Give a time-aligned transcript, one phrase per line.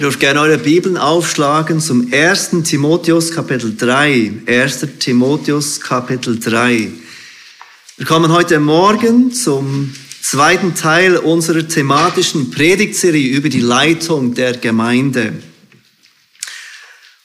[0.00, 2.52] Ihr dürft gerne eure Bibeln aufschlagen zum 1.
[2.64, 4.32] Timotheus Kapitel 3.
[4.46, 4.86] 1.
[4.98, 6.90] Timotheus Kapitel 3.
[7.98, 9.92] Wir kommen heute Morgen zum
[10.22, 15.34] zweiten Teil unserer thematischen Predigtserie über die Leitung der Gemeinde.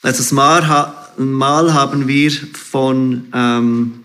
[0.02, 4.04] Letztes Mal haben wir von ähm,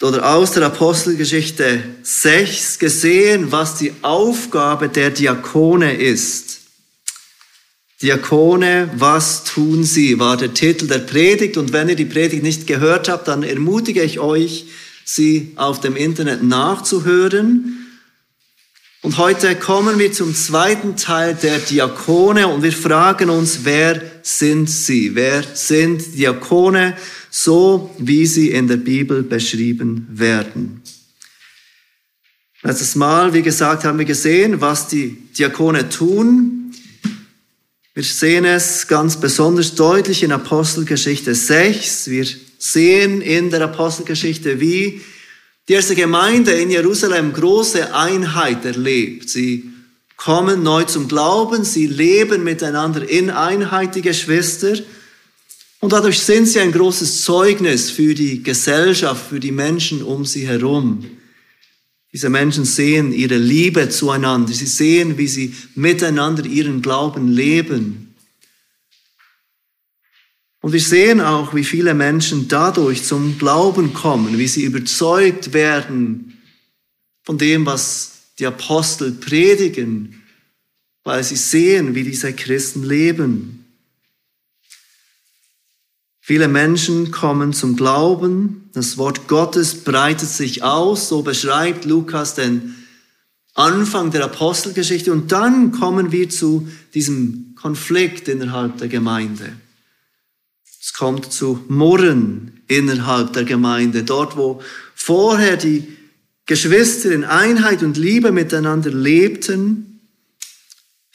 [0.00, 6.60] oder aus der Apostelgeschichte 6 gesehen, was die Aufgabe der Diakone ist.
[8.00, 11.56] Diakone, was tun sie, war der Titel der Predigt.
[11.56, 14.66] Und wenn ihr die Predigt nicht gehört habt, dann ermutige ich euch,
[15.04, 17.86] sie auf dem Internet nachzuhören.
[19.02, 24.68] Und heute kommen wir zum zweiten Teil der Diakone und wir fragen uns, wer sind
[24.68, 25.14] sie?
[25.14, 26.96] Wer sind Diakone?
[27.30, 30.82] So wie sie in der Bibel beschrieben werden.
[32.62, 36.72] Letztes Mal, wie gesagt, haben wir gesehen, was die Diakone tun.
[37.94, 42.10] Wir sehen es ganz besonders deutlich in Apostelgeschichte 6.
[42.10, 42.26] Wir
[42.58, 45.00] sehen in der Apostelgeschichte, wie
[45.68, 49.28] die erste Gemeinde in Jerusalem große Einheit erlebt.
[49.28, 49.70] Sie
[50.16, 54.74] kommen neu zum Glauben, sie leben miteinander in Einheit, die Geschwister.
[55.80, 60.46] Und dadurch sind sie ein großes Zeugnis für die Gesellschaft, für die Menschen um sie
[60.46, 61.04] herum.
[62.12, 64.52] Diese Menschen sehen ihre Liebe zueinander.
[64.52, 68.14] Sie sehen, wie sie miteinander ihren Glauben leben.
[70.60, 76.38] Und wir sehen auch, wie viele Menschen dadurch zum Glauben kommen, wie sie überzeugt werden
[77.22, 80.22] von dem, was die Apostel predigen,
[81.04, 83.57] weil sie sehen, wie diese Christen leben.
[86.28, 88.68] Viele Menschen kommen zum Glauben.
[88.74, 91.08] Das Wort Gottes breitet sich aus.
[91.08, 92.74] So beschreibt Lukas den
[93.54, 95.10] Anfang der Apostelgeschichte.
[95.10, 99.54] Und dann kommen wir zu diesem Konflikt innerhalb der Gemeinde.
[100.82, 104.02] Es kommt zu Murren innerhalb der Gemeinde.
[104.02, 104.60] Dort, wo
[104.94, 105.96] vorher die
[106.44, 109.97] Geschwister in Einheit und Liebe miteinander lebten,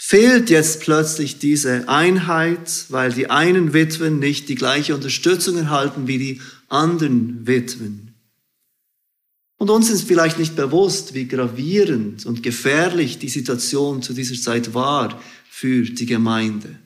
[0.06, 6.18] fehlt jetzt plötzlich diese Einheit, weil die einen Witwen nicht die gleiche Unterstützung erhalten wie
[6.18, 8.14] die anderen Witwen.
[9.56, 14.74] Und uns ist vielleicht nicht bewusst, wie gravierend und gefährlich die Situation zu dieser Zeit
[14.74, 16.78] war für die Gemeinde.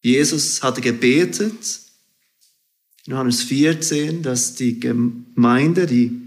[0.00, 1.80] Jesus hatte gebetet,
[3.04, 6.20] in Johannes 14, dass die Gemeinde, die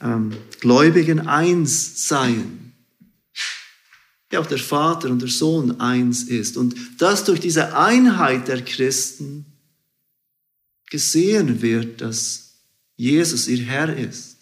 [0.00, 2.71] ähm, Gläubigen eins seien
[4.32, 6.56] wie auch der Vater und der Sohn eins ist.
[6.56, 9.44] Und dass durch diese Einheit der Christen
[10.90, 12.54] gesehen wird, dass
[12.96, 14.38] Jesus ihr Herr ist.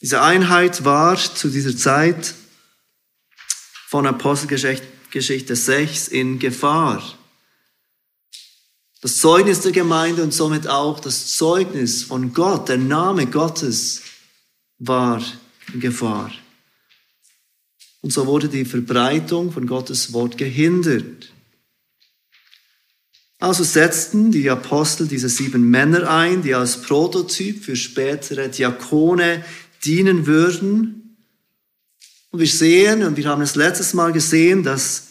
[0.00, 2.34] Diese Einheit war zu dieser Zeit
[3.86, 7.00] von Apostelgeschichte 6 in Gefahr.
[9.02, 14.02] Das Zeugnis der Gemeinde und somit auch das Zeugnis von Gott, der Name Gottes
[14.78, 15.22] war
[15.72, 16.32] in Gefahr.
[18.06, 21.32] Und so wurde die Verbreitung von Gottes Wort gehindert.
[23.40, 29.44] Also setzten die Apostel diese sieben Männer ein, die als Prototyp für spätere Diakone
[29.84, 31.16] dienen würden.
[32.30, 35.08] Und wir sehen, und wir haben es letztes Mal gesehen, dass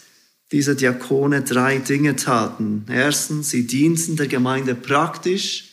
[0.53, 2.85] diese Diakone drei Dinge taten.
[2.89, 5.65] Erstens, sie dienten der Gemeinde praktisch.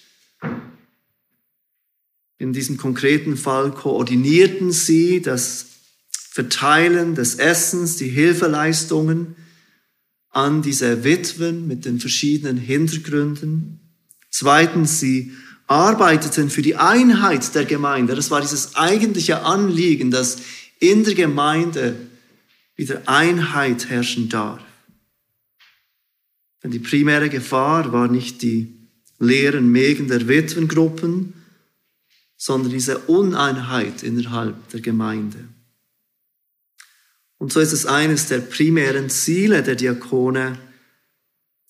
[2.39, 5.67] In diesem konkreten Fall koordinierten sie das
[6.33, 9.37] Verteilen des Essens, die Hilfeleistungen
[10.31, 13.81] an diese Witwen mit den verschiedenen Hintergründen.
[14.31, 15.33] Zweitens, sie
[15.67, 18.15] arbeiteten für die Einheit der Gemeinde.
[18.15, 20.39] Das war dieses eigentliche Anliegen, dass
[20.81, 21.97] in der Gemeinde
[22.77, 24.63] wieder Einheit herrschen darf.
[26.63, 28.89] Denn die primäre Gefahr war nicht die
[29.19, 31.35] leeren Mägen der Witwengruppen,
[32.39, 35.47] sondern diese Uneinheit innerhalb der Gemeinde.
[37.43, 40.57] Und so ist es eines der primären Ziele der Diakone,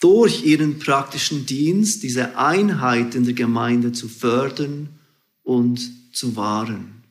[0.00, 4.90] durch ihren praktischen Dienst diese Einheit in der Gemeinde zu fördern
[5.42, 5.80] und
[6.12, 7.02] zu wahren.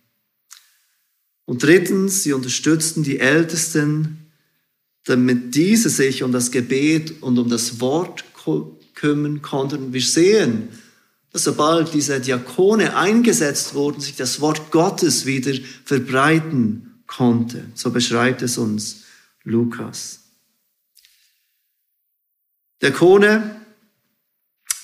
[1.46, 4.28] Und drittens, sie unterstützten die Ältesten,
[5.06, 8.24] damit diese sich um das Gebet und um das Wort
[8.94, 9.92] kümmern konnten.
[9.92, 10.68] Wir sehen,
[11.32, 15.54] dass sobald diese Diakone eingesetzt wurden, sich das Wort Gottes wieder
[15.84, 17.66] verbreiten konnte.
[17.76, 19.04] So beschreibt es uns
[19.44, 20.20] Lukas.
[22.82, 23.62] Der Kone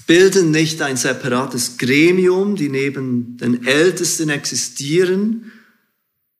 [0.06, 5.52] bilden nicht ein separates Gremium, die neben den Ältesten existieren,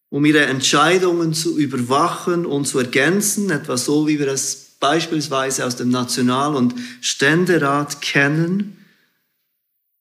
[0.10, 5.76] um ihre Entscheidungen zu überwachen und zu ergänzen, etwa so, wie wir es beispielsweise aus
[5.76, 8.78] dem National- und Ständerat kennen.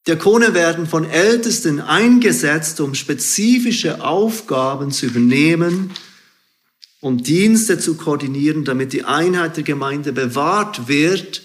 [0.06, 5.91] Diakone werden von Ältesten eingesetzt, um spezifische Aufgaben zu übernehmen,
[7.00, 11.43] um Dienste zu koordinieren, damit die Einheit der Gemeinde bewahrt wird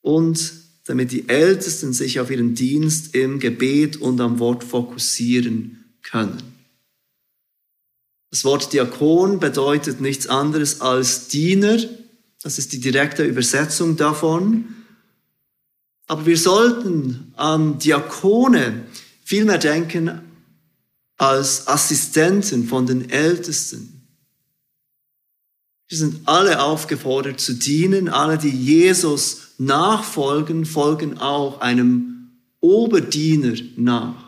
[0.00, 0.54] und
[0.86, 6.42] damit die Ältesten sich auf ihren Dienst im Gebet und am Wort fokussieren können.
[8.30, 11.78] Das Wort Diakon bedeutet nichts anderes als Diener.
[12.42, 14.76] Das ist die direkte Übersetzung davon.
[16.06, 18.86] Aber wir sollten an Diakone
[19.24, 20.20] vielmehr denken
[21.16, 23.96] als Assistenten von den Ältesten.
[25.88, 28.08] Wir sind alle aufgefordert zu dienen.
[28.08, 32.30] Alle, die Jesus nachfolgen, folgen auch einem
[32.60, 34.26] Oberdiener nach.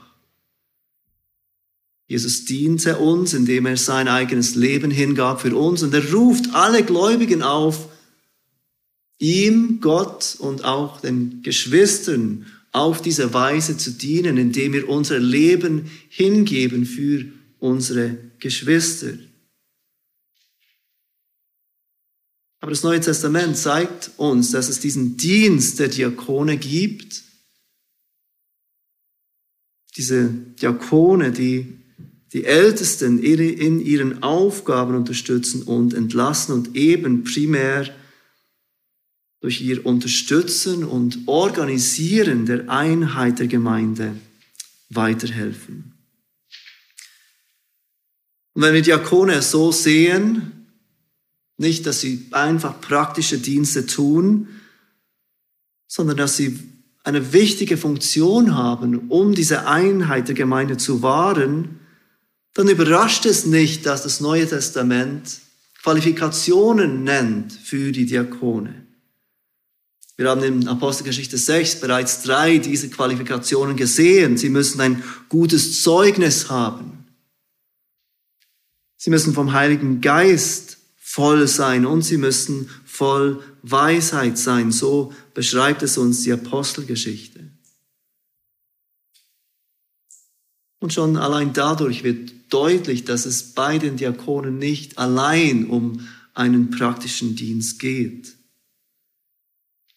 [2.07, 6.83] Jesus diente uns, indem er sein eigenes Leben hingab für uns und er ruft alle
[6.83, 7.88] Gläubigen auf,
[9.19, 15.91] ihm, Gott und auch den Geschwistern auf diese Weise zu dienen, indem wir unser Leben
[16.09, 17.25] hingeben für
[17.59, 19.15] unsere Geschwister.
[22.61, 27.23] Aber das Neue Testament zeigt uns, dass es diesen Dienst der Diakone gibt.
[29.97, 30.29] Diese
[30.61, 31.79] Diakone, die
[32.33, 37.89] die Ältesten in ihren Aufgaben unterstützen und entlassen und eben primär
[39.41, 44.15] durch ihr Unterstützen und Organisieren der Einheit der Gemeinde
[44.91, 45.93] weiterhelfen.
[48.55, 50.67] Und wenn wir Diakone so sehen,
[51.57, 54.49] nicht, dass sie einfach praktische Dienste tun,
[55.87, 56.59] sondern dass sie
[57.05, 61.81] eine wichtige Funktion haben, um diese Einheit der Gemeinde zu wahren,
[62.55, 65.41] dann überrascht es nicht, dass das Neue Testament
[65.83, 68.88] Qualifikationen nennt für die Diakone.
[70.19, 74.37] Wir haben in Apostelgeschichte 6 bereits drei dieser Qualifikationen gesehen.
[74.37, 77.07] Sie müssen ein gutes Zeugnis haben.
[78.97, 84.73] Sie müssen vom Heiligen Geist voll sein und sie müssen voll Weisheit sein.
[84.73, 87.53] So beschreibt es uns die Apostelgeschichte.
[90.81, 96.71] Und schon allein dadurch wird deutlich, dass es bei den Diakonen nicht allein um einen
[96.71, 98.38] praktischen Dienst geht.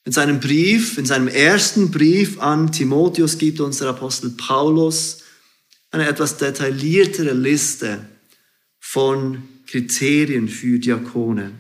[0.04, 5.20] In seinem Brief, in seinem ersten Brief an Timotheus gibt uns der Apostel Paulus
[5.92, 8.08] eine etwas detailliertere Liste
[8.80, 11.52] von Kriterien für Diakone.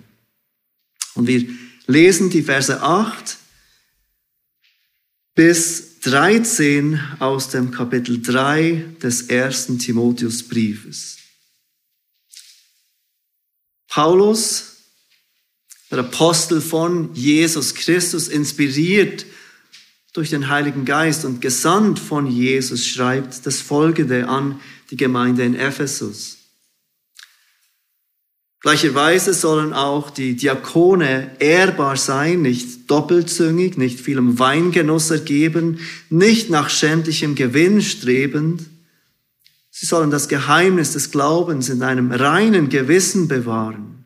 [1.13, 1.47] Und wir
[1.85, 3.37] lesen die Verse 8
[5.35, 11.17] bis 13 aus dem Kapitel 3 des ersten Timotheusbriefes.
[13.87, 14.70] Paulus,
[15.91, 19.25] der Apostel von Jesus Christus, inspiriert
[20.13, 24.59] durch den Heiligen Geist und gesandt von Jesus, schreibt das Folgende an
[24.89, 26.37] die Gemeinde in Ephesus.
[28.61, 35.79] Gleicherweise sollen auch die Diakone ehrbar sein, nicht doppelzüngig, nicht vielem Weingenuss ergeben,
[36.09, 38.61] nicht nach schändlichem Gewinn strebend.
[39.71, 44.00] Sie sollen das Geheimnis des Glaubens in einem reinen Gewissen bewahren.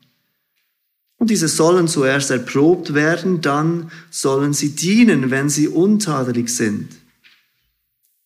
[1.18, 6.88] Und diese sollen zuerst erprobt werden, dann sollen sie dienen, wenn sie untadelig sind.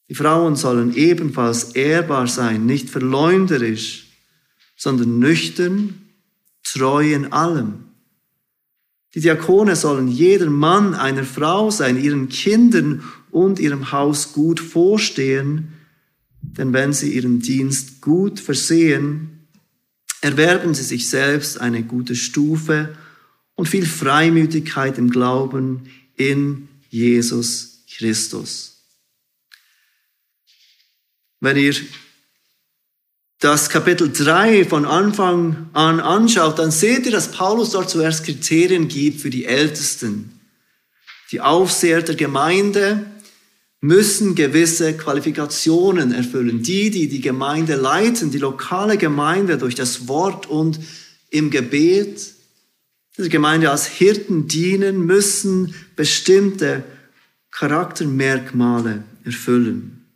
[0.08, 4.08] Die Frauen sollen ebenfalls ehrbar sein, nicht verleumderisch,
[4.76, 6.00] sondern nüchtern,
[6.64, 7.84] treu in allem.
[9.14, 15.74] Die Diakone sollen jeder Mann einer Frau sein, ihren Kindern und ihrem Haus gut vorstehen,
[16.42, 19.39] denn wenn sie ihren Dienst gut versehen,
[20.20, 22.96] erwerben sie sich selbst eine gute Stufe
[23.54, 28.82] und viel Freimütigkeit im Glauben in Jesus Christus.
[31.40, 31.74] Wenn ihr
[33.38, 38.88] das Kapitel 3 von Anfang an anschaut, dann seht ihr, dass Paulus dort zuerst Kriterien
[38.88, 40.38] gibt für die Ältesten.
[41.32, 43.06] Die Aufseher der Gemeinde
[43.80, 46.62] müssen gewisse Qualifikationen erfüllen.
[46.62, 50.78] Die, die die Gemeinde leiten, die lokale Gemeinde durch das Wort und
[51.30, 52.34] im Gebet,
[53.16, 56.84] der Gemeinde als Hirten dienen, müssen bestimmte
[57.50, 60.06] Charaktermerkmale erfüllen.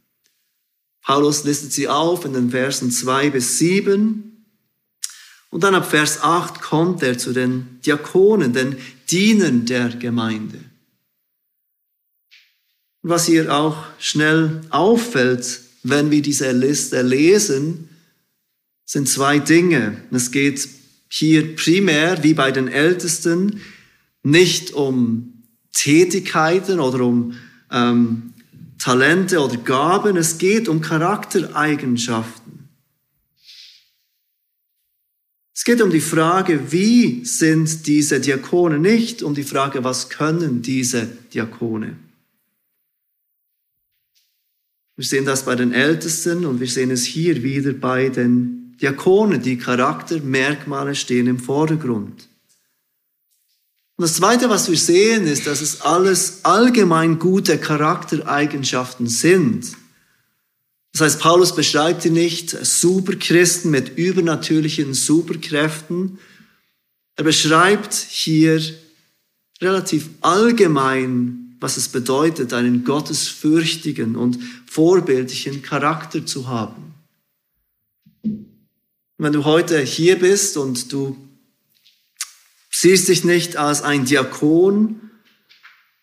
[1.02, 4.46] Paulus listet sie auf in den Versen 2 bis 7.
[5.50, 8.76] Und dann ab Vers 8 kommt er zu den Diakonen, den
[9.10, 10.58] Dienern der Gemeinde.
[13.06, 17.90] Was hier auch schnell auffällt, wenn wir diese Liste lesen,
[18.86, 19.98] sind zwei Dinge.
[20.10, 20.66] Es geht
[21.10, 23.60] hier primär, wie bei den Ältesten,
[24.22, 25.42] nicht um
[25.74, 27.34] Tätigkeiten oder um
[27.70, 28.32] ähm,
[28.78, 32.70] Talente oder Gaben, es geht um Charaktereigenschaften.
[35.54, 40.62] Es geht um die Frage, wie sind diese Diakone, nicht um die Frage, was können
[40.62, 41.98] diese Diakone.
[44.96, 49.42] Wir sehen das bei den Ältesten und wir sehen es hier wieder bei den Diakonen.
[49.42, 52.28] Die Charaktermerkmale stehen im Vordergrund.
[53.96, 59.72] Und das Zweite, was wir sehen, ist, dass es alles allgemein gute Charaktereigenschaften sind.
[60.92, 66.18] Das heißt, Paulus beschreibt hier nicht Superchristen mit übernatürlichen Superkräften.
[67.16, 68.60] Er beschreibt hier
[69.60, 76.92] relativ allgemein, was es bedeutet, einen gottesfürchtigen und vorbildlichen Charakter zu haben.
[79.16, 81.16] Wenn du heute hier bist und du
[82.70, 85.00] siehst dich nicht als ein Diakon,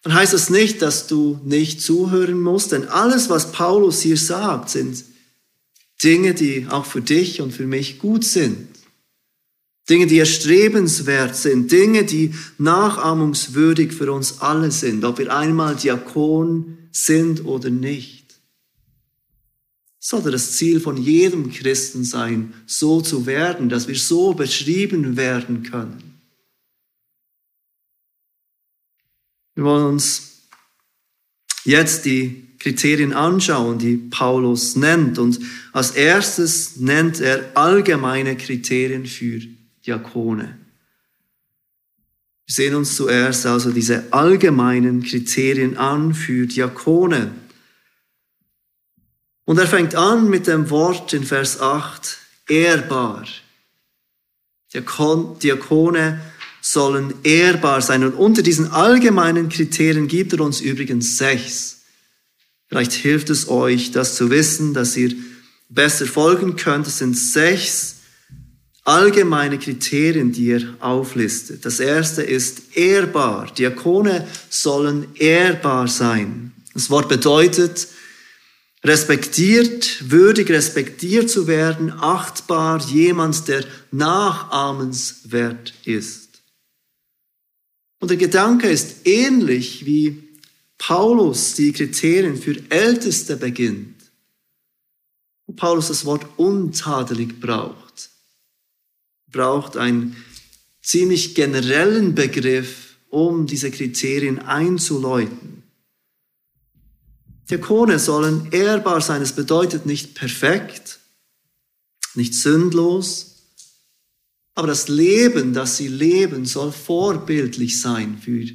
[0.02, 4.72] dann heißt das nicht, dass du nicht zuhören musst, denn alles, was Paulus hier sagt,
[4.72, 5.06] sind
[6.04, 8.71] Dinge, die auch für dich und für mich gut sind.
[9.92, 16.78] Dinge, die erstrebenswert sind, Dinge, die nachahmungswürdig für uns alle sind, ob wir einmal Diakon
[16.94, 18.40] sind oder nicht.
[20.00, 25.64] Sollte das Ziel von jedem Christen sein, so zu werden, dass wir so beschrieben werden
[25.64, 26.22] können.
[29.56, 30.48] Wir wollen uns
[31.66, 35.20] jetzt die Kriterien anschauen, die Paulus nennt.
[35.20, 35.42] Und
[35.74, 39.42] als erstes nennt er allgemeine Kriterien für
[39.86, 40.58] Diakone.
[42.46, 47.32] Wir sehen uns zuerst also diese allgemeinen Kriterien an für Diakone.
[49.46, 53.26] Und er fängt an mit dem Wort in Vers 8, ehrbar.
[54.74, 56.22] Diakone
[56.62, 58.04] sollen ehrbar sein.
[58.04, 61.82] Und unter diesen allgemeinen Kriterien gibt er uns übrigens sechs.
[62.68, 65.14] Vielleicht hilft es euch, das zu wissen, dass ihr
[65.68, 66.88] besser folgen könnt.
[66.88, 68.01] Es sind sechs
[68.84, 71.66] allgemeine Kriterien, die er auflistet.
[71.66, 73.54] Das erste ist ehrbar.
[73.54, 76.52] Diakone sollen ehrbar sein.
[76.74, 77.88] Das Wort bedeutet,
[78.84, 86.42] respektiert, würdig respektiert zu werden, achtbar, jemand, der nachahmenswert ist.
[88.00, 90.24] Und der Gedanke ist ähnlich wie
[90.80, 93.96] Paulus die Kriterien für Älteste beginnt.
[95.56, 97.81] Paulus das Wort untadelig braucht.
[99.32, 100.16] Braucht einen
[100.82, 105.64] ziemlich generellen Begriff, um diese Kriterien einzuläuten.
[107.50, 109.22] Diakone sollen ehrbar sein.
[109.22, 111.00] Es bedeutet nicht perfekt,
[112.16, 113.32] nicht sündlos,
[114.54, 118.46] aber das Leben, das sie leben, soll vorbildlich sein für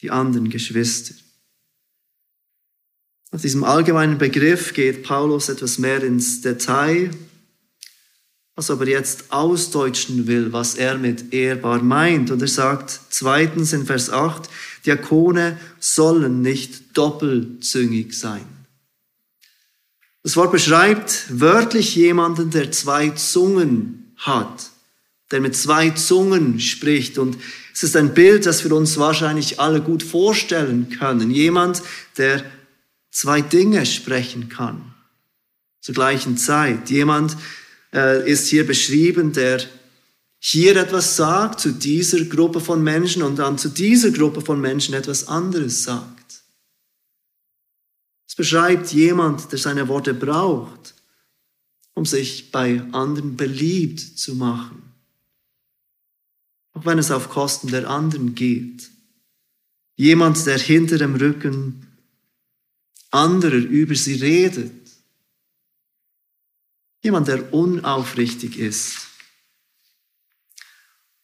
[0.00, 1.14] die anderen Geschwister.
[3.30, 7.10] Auf diesem allgemeinen Begriff geht Paulus etwas mehr ins Detail,
[8.56, 12.30] was aber jetzt ausdeutschen will, was er mit ehrbar meint.
[12.30, 14.48] Und er sagt zweitens in Vers 8,
[14.86, 18.46] Diakone sollen nicht doppelzüngig sein.
[20.22, 24.70] Das Wort beschreibt wörtlich jemanden, der zwei Zungen hat
[25.34, 27.18] der mit zwei Zungen spricht.
[27.18, 27.36] Und
[27.72, 31.30] es ist ein Bild, das wir uns wahrscheinlich alle gut vorstellen können.
[31.30, 31.82] Jemand,
[32.16, 32.44] der
[33.10, 34.94] zwei Dinge sprechen kann
[35.80, 36.88] zur gleichen Zeit.
[36.90, 37.36] Jemand
[37.94, 39.62] äh, ist hier beschrieben, der
[40.38, 44.94] hier etwas sagt zu dieser Gruppe von Menschen und dann zu dieser Gruppe von Menschen
[44.94, 46.42] etwas anderes sagt.
[48.28, 50.94] Es beschreibt jemand, der seine Worte braucht,
[51.94, 54.84] um sich bei anderen beliebt zu machen
[56.74, 58.90] auch wenn es auf Kosten der anderen geht.
[59.96, 61.86] Jemand, der hinter dem Rücken
[63.10, 64.83] anderer über sie redet.
[67.04, 69.08] Jemand, der unaufrichtig ist.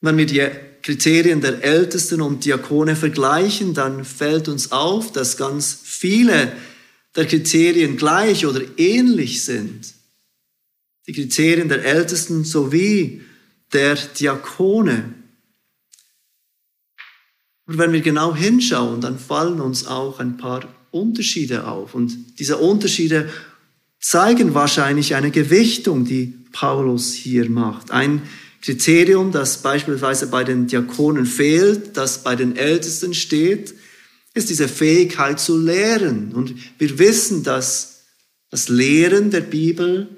[0.02, 0.46] Wenn wir die
[0.82, 6.52] Kriterien der Ältesten und Diakone vergleichen, dann fällt uns auf, dass ganz viele
[7.16, 9.94] der Kriterien gleich oder ähnlich sind.
[11.06, 13.22] Die Kriterien der Ältesten sowie
[13.72, 15.14] der Diakone.
[17.64, 21.94] Und wenn wir genau hinschauen, dann fallen uns auch ein paar Unterschiede auf.
[21.94, 23.30] Und diese Unterschiede
[24.00, 27.90] zeigen wahrscheinlich eine Gewichtung, die Paulus hier macht.
[27.90, 28.22] Ein
[28.62, 33.74] Kriterium, das beispielsweise bei den Diakonen fehlt, das bei den Ältesten steht,
[34.34, 36.32] ist diese Fähigkeit zu lehren.
[36.32, 38.02] Und wir wissen, dass
[38.50, 40.08] das Lehren der Bibel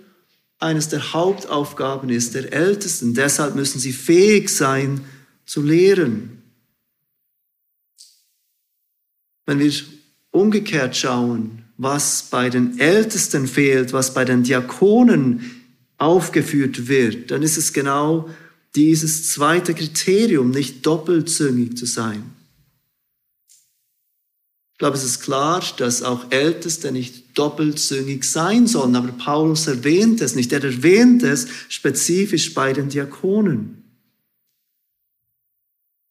[0.59, 3.15] eines der Hauptaufgaben ist der Ältesten.
[3.15, 5.05] Deshalb müssen sie fähig sein
[5.45, 6.43] zu lehren.
[9.45, 9.73] Wenn wir
[10.31, 15.63] umgekehrt schauen, was bei den Ältesten fehlt, was bei den Diakonen
[15.99, 18.29] aufgeführt wird, dann ist es genau
[18.75, 22.23] dieses zweite Kriterium, nicht doppelzüngig zu sein.
[24.73, 30.21] Ich glaube, es ist klar, dass auch Älteste nicht doppelzüngig sein sollen, aber Paulus erwähnt
[30.21, 30.53] es nicht.
[30.53, 33.85] Er erwähnt es spezifisch bei den Diakonen.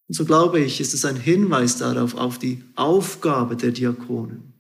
[0.08, 4.51] Und so glaube ich, ist es ein Hinweis darauf, auf die Aufgabe der Diakonen.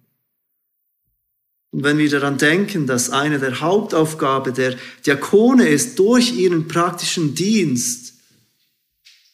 [1.71, 4.75] Und wenn wir daran denken, dass eine der Hauptaufgabe der
[5.05, 8.11] Diakone ist, durch ihren praktischen Dienst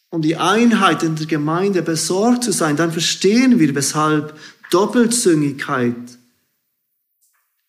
[0.10, 4.40] um die Einheit in der Gemeinde besorgt zu sein, dann verstehen wir, weshalb
[4.72, 5.96] Doppelzüngigkeit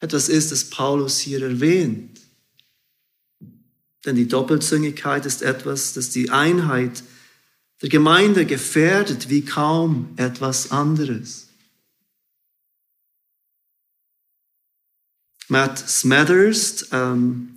[0.00, 2.20] etwas ist, das Paulus hier erwähnt.
[4.04, 7.02] Denn die Doppelzüngigkeit ist etwas, das die Einheit
[7.82, 11.47] der Gemeinde gefährdet wie kaum etwas anderes.
[15.48, 17.54] Matt Smathers ähm,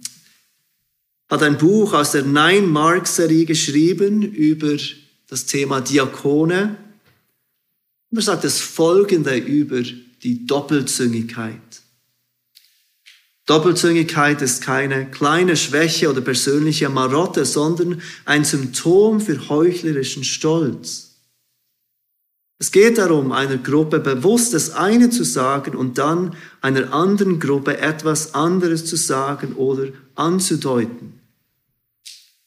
[1.29, 4.77] hat ein Buch aus der Nine-Mark-Serie geschrieben über
[5.27, 6.77] das Thema Diakone.
[8.09, 9.81] Und er sagt das Folgende über
[10.23, 11.81] die Doppelzüngigkeit.
[13.45, 21.10] Doppelzüngigkeit ist keine kleine Schwäche oder persönliche Marotte, sondern ein Symptom für heuchlerischen Stolz.
[22.61, 27.79] Es geht darum, einer Gruppe bewusst das eine zu sagen und dann einer anderen Gruppe
[27.79, 31.19] etwas anderes zu sagen oder anzudeuten.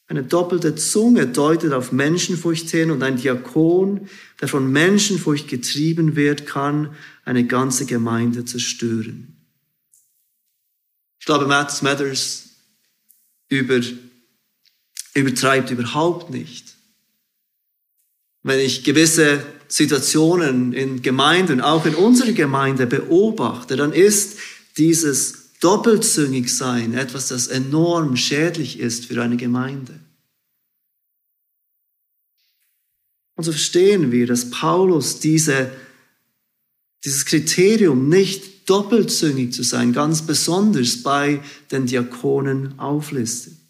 [0.06, 4.08] Eine doppelte Zunge deutet auf Menschenfurcht hin und ein Diakon,
[4.40, 6.94] der von Menschenfurcht getrieben wird, kann
[7.24, 9.36] eine ganze Gemeinde zerstören.
[11.18, 12.50] Ich glaube, Matt Smathers
[13.48, 13.80] über,
[15.14, 16.76] übertreibt überhaupt nicht.
[18.44, 24.38] Wenn ich gewisse Situationen in Gemeinden, auch in unserer Gemeinde beobachte, dann ist
[24.76, 29.98] dieses Doppelzüngigsein etwas, das enorm schädlich ist für eine Gemeinde.
[33.36, 35.70] Und so verstehen wir, dass Paulus diese,
[37.04, 43.63] dieses Kriterium nicht doppelzüngig zu sein, ganz besonders bei den Diakonen auflistet.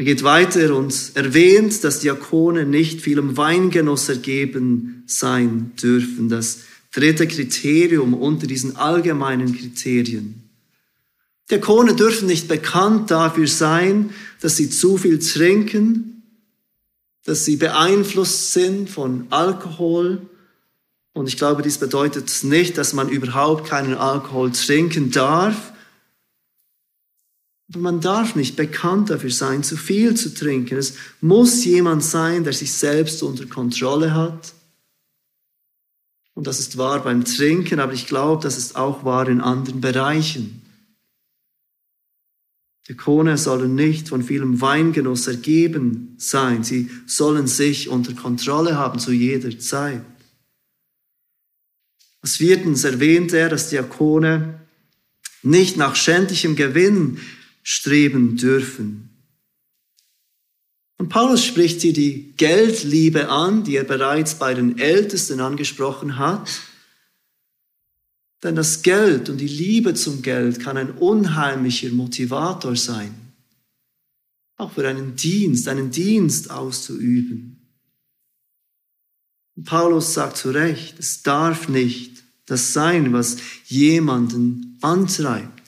[0.00, 6.30] Er geht weiter und erwähnt, dass Diakone nicht vielem Weingenuss ergeben sein dürfen.
[6.30, 6.60] Das
[6.90, 10.48] dritte Kriterium unter diesen allgemeinen Kriterien.
[11.50, 14.08] Diakone dürfen nicht bekannt dafür sein,
[14.40, 16.22] dass sie zu viel trinken,
[17.26, 20.22] dass sie beeinflusst sind von Alkohol.
[21.12, 25.74] Und ich glaube, dies bedeutet nicht, dass man überhaupt keinen Alkohol trinken darf,
[27.76, 30.76] man darf nicht bekannt dafür sein, zu viel zu trinken.
[30.76, 34.54] Es muss jemand sein, der sich selbst unter Kontrolle hat.
[36.34, 39.80] Und das ist wahr beim Trinken, aber ich glaube, das ist auch wahr in anderen
[39.80, 40.62] Bereichen.
[42.88, 46.64] Die Kone sollen nicht von vielem Weingenuss ergeben sein.
[46.64, 50.04] Sie sollen sich unter Kontrolle haben zu jeder Zeit.
[52.20, 54.60] Als viertens erwähnt er, dass Diakone
[55.42, 57.18] nicht nach schändlichem Gewinn
[57.62, 59.10] streben dürfen.
[60.98, 66.60] Und Paulus spricht hier die Geldliebe an, die er bereits bei den Ältesten angesprochen hat.
[68.42, 73.14] Denn das Geld und die Liebe zum Geld kann ein unheimlicher Motivator sein,
[74.56, 77.60] auch für einen Dienst, einen Dienst auszuüben.
[79.56, 85.59] Und Paulus sagt zu Recht, es darf nicht das sein, was jemanden antreibt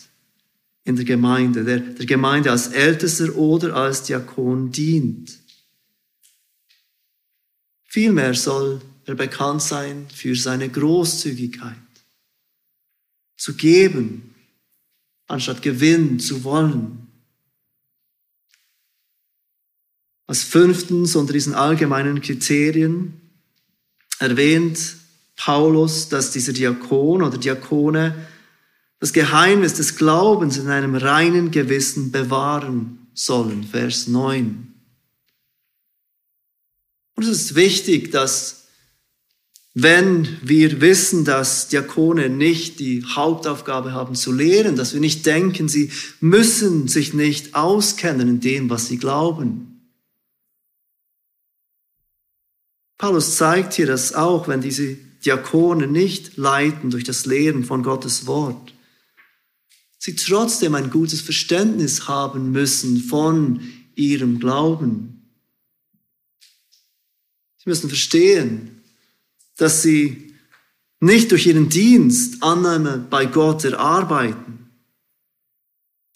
[0.85, 5.38] in der Gemeinde, der der Gemeinde als Ältester oder als Diakon dient.
[7.85, 11.77] Vielmehr soll er bekannt sein für seine Großzügigkeit,
[13.37, 14.35] zu geben,
[15.27, 17.07] anstatt gewinnen zu wollen.
[20.27, 23.21] Als fünftens unter diesen allgemeinen Kriterien
[24.18, 24.97] erwähnt
[25.37, 28.29] Paulus, dass dieser Diakon oder Diakone
[29.02, 33.64] das Geheimnis des Glaubens in einem reinen Gewissen bewahren sollen.
[33.64, 34.72] Vers 9.
[37.16, 38.68] Und es ist wichtig, dass
[39.74, 45.68] wenn wir wissen, dass Diakone nicht die Hauptaufgabe haben zu lehren, dass wir nicht denken,
[45.68, 49.80] sie müssen sich nicht auskennen in dem, was sie glauben.
[52.98, 58.28] Paulus zeigt hier, dass auch wenn diese Diakone nicht leiten durch das Lehren von Gottes
[58.28, 58.71] Wort,
[60.02, 63.60] sie trotzdem ein gutes Verständnis haben müssen von
[63.94, 65.30] ihrem Glauben.
[67.58, 68.82] Sie müssen verstehen,
[69.56, 70.34] dass sie
[70.98, 74.70] nicht durch ihren Dienst Annahme bei Gott erarbeiten.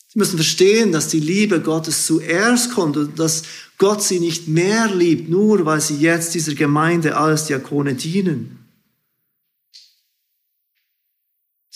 [0.09, 3.45] Sie müssen verstehen, dass die Liebe Gottes zuerst kommt und dass
[3.79, 8.66] Gott sie nicht mehr liebt, nur weil sie jetzt dieser Gemeinde als Diakone dienen.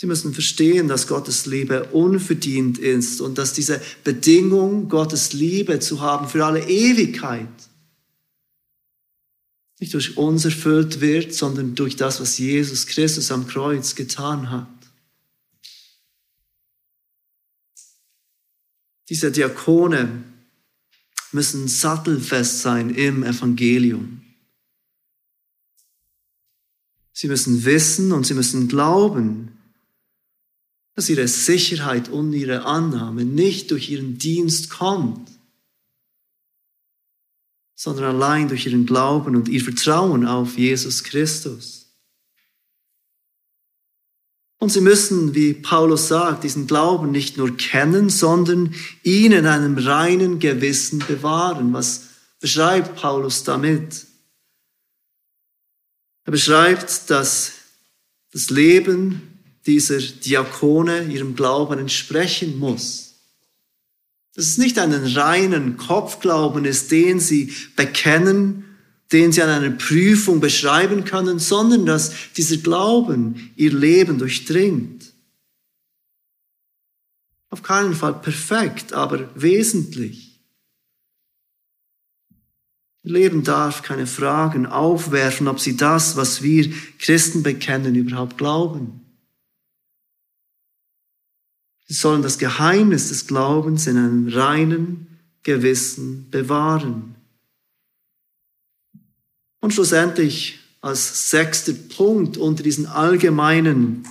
[0.00, 6.00] Sie müssen verstehen, dass Gottes Liebe unverdient ist und dass diese Bedingung, Gottes Liebe zu
[6.00, 7.46] haben für alle Ewigkeit,
[9.78, 14.70] nicht durch uns erfüllt wird, sondern durch das, was Jesus Christus am Kreuz getan hat.
[19.10, 20.24] Diese Diakone
[21.30, 24.22] müssen sattelfest sein im Evangelium.
[27.12, 29.59] Sie müssen wissen und sie müssen glauben,
[31.00, 35.30] dass ihre Sicherheit und ihre Annahme nicht durch ihren Dienst kommt,
[37.74, 41.86] sondern allein durch ihren Glauben und ihr Vertrauen auf Jesus Christus.
[44.58, 49.78] Und sie müssen, wie Paulus sagt, diesen Glauben nicht nur kennen, sondern ihn in einem
[49.78, 51.72] reinen Gewissen bewahren.
[51.72, 52.08] Was
[52.40, 54.06] beschreibt Paulus damit?
[56.26, 57.52] Er beschreibt, dass
[58.32, 59.29] das Leben
[59.66, 63.14] dieser Diakone ihrem Glauben entsprechen muss.
[64.34, 68.64] Dass es nicht einen reinen Kopfglauben ist, den sie bekennen,
[69.12, 75.12] den sie an einer Prüfung beschreiben können, sondern dass dieser Glauben ihr Leben durchdringt.
[77.50, 80.40] Auf keinen Fall perfekt, aber wesentlich.
[83.02, 88.99] Ihr Leben darf keine Fragen aufwerfen, ob sie das, was wir Christen bekennen, überhaupt glauben.
[91.90, 97.16] Sie sollen das Geheimnis des Glaubens in einem reinen Gewissen bewahren.
[99.58, 104.06] Und schlussendlich als sechster Punkt unter diesen allgemeinen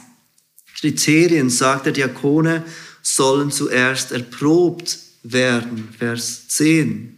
[0.76, 2.66] Kriterien sagt der Diakone,
[3.02, 5.88] sollen zuerst erprobt werden.
[5.98, 7.18] Vers 10.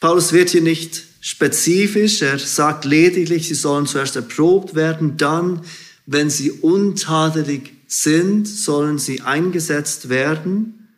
[0.00, 5.60] Paulus wird hier nicht spezifisch, er sagt lediglich, sie sollen zuerst erprobt werden, dann,
[6.06, 10.88] wenn sie untadelig sind, sollen sie eingesetzt werden.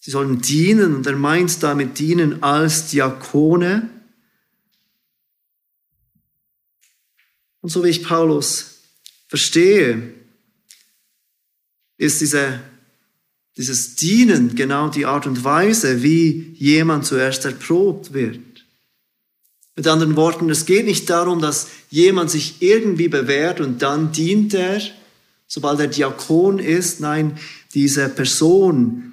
[0.00, 3.88] Sie sollen dienen und er meint damit dienen als Diakone.
[7.60, 8.76] Und so wie ich Paulus
[9.26, 10.14] verstehe,
[11.98, 12.60] ist diese,
[13.56, 18.40] dieses Dienen genau die Art und Weise, wie jemand zuerst erprobt wird.
[19.74, 24.54] Mit anderen Worten, es geht nicht darum, dass jemand sich irgendwie bewährt und dann dient
[24.54, 24.80] er,
[25.46, 27.00] sobald er Diakon ist.
[27.00, 27.38] Nein,
[27.74, 29.12] diese Person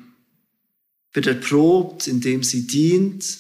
[1.14, 3.38] wird erprobt, indem sie dient,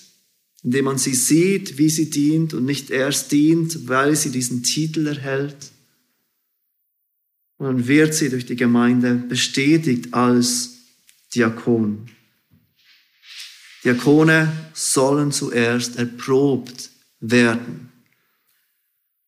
[0.64, 5.08] indem man sie sieht, wie sie dient und nicht erst dient, weil sie diesen Titel
[5.08, 5.72] erhält.
[7.58, 10.72] Und dann wird sie durch die Gemeinde bestätigt als
[11.34, 12.10] Diakon.
[13.84, 17.93] Diakone sollen zuerst erprobt werden.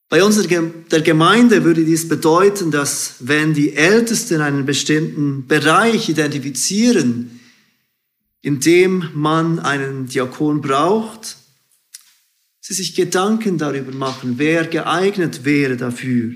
[0.09, 7.39] Bei unserer der Gemeinde würde dies bedeuten, dass wenn die Ältesten einen bestimmten Bereich identifizieren,
[8.41, 11.37] in dem man einen Diakon braucht,
[12.61, 16.33] sie sich Gedanken darüber machen, wer geeignet wäre dafür.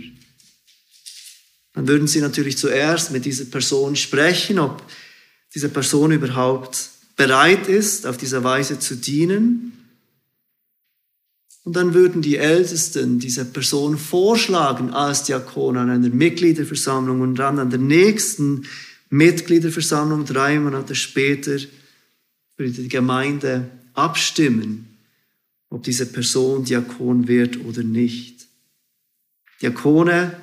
[1.73, 4.84] Dann würden sie natürlich zuerst mit dieser Person sprechen, ob
[5.53, 9.79] diese Person überhaupt bereit ist, auf diese Weise zu dienen.
[11.69, 17.60] Und dann würden die Ältesten diese Person vorschlagen als Diakon an einer Mitgliederversammlung und dann
[17.60, 18.65] an der nächsten
[19.12, 21.60] Mitgliederversammlung drei Monate später
[22.58, 24.97] würde die Gemeinde abstimmen,
[25.69, 28.47] ob diese Person Diakon wird oder nicht.
[29.62, 30.36] Diakone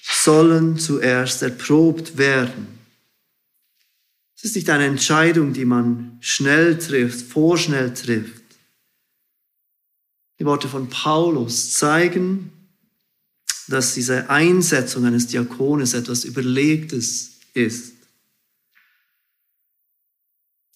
[0.00, 2.68] sollen zuerst erprobt werden.
[4.36, 8.41] Es ist nicht eine Entscheidung, die man schnell trifft, vorschnell trifft.
[10.42, 12.50] Die Worte von Paulus zeigen,
[13.68, 17.92] dass diese Einsetzung eines Diakones etwas Überlegtes ist.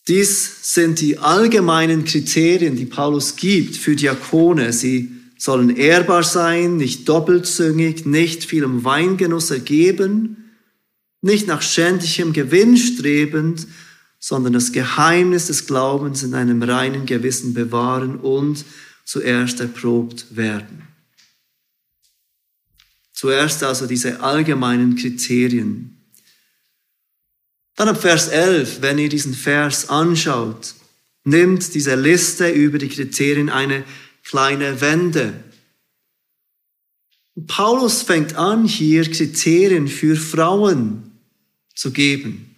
[0.06, 4.72] Dies sind die allgemeinen Kriterien, die Paulus gibt für Diakone.
[4.72, 10.52] Sie sollen ehrbar sein, nicht doppelzüngig, nicht vielem Weingenuss ergeben,
[11.22, 13.66] nicht nach schändlichem Gewinn strebend,
[14.20, 18.64] sondern das Geheimnis des Glaubens in einem reinen Gewissen bewahren und
[19.06, 20.82] zuerst erprobt werden.
[23.14, 25.96] Zuerst also diese allgemeinen Kriterien.
[27.76, 30.74] Dann ab Vers 11, wenn ihr diesen Vers anschaut,
[31.24, 33.84] nimmt diese Liste über die Kriterien eine
[34.22, 35.42] kleine Wende.
[37.46, 41.12] Paulus fängt an, hier Kriterien für Frauen
[41.74, 42.56] zu geben.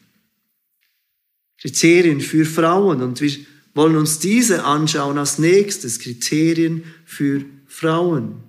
[1.61, 3.03] Kriterien für Frauen.
[3.03, 3.37] Und wir
[3.75, 5.99] wollen uns diese anschauen als nächstes.
[5.99, 8.43] Kriterien für Frauen.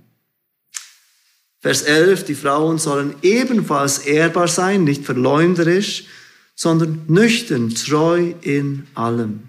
[1.62, 6.05] Vers 11, die Frauen sollen ebenfalls ehrbar sein, nicht verleumderisch,
[6.55, 9.43] sondern nüchtern, treu in allem.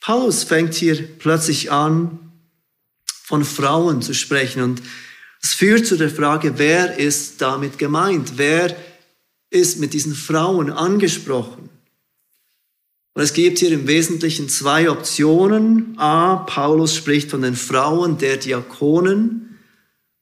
[0.00, 2.18] Paulus fängt hier plötzlich an,
[3.04, 4.82] von Frauen zu sprechen und
[5.42, 8.34] es führt zu der Frage, wer ist damit gemeint?
[8.36, 8.76] Wer
[9.50, 11.68] ist mit diesen Frauen angesprochen?
[13.14, 15.98] Und es gibt hier im Wesentlichen zwei Optionen.
[15.98, 19.58] A, Paulus spricht von den Frauen der Diakonen,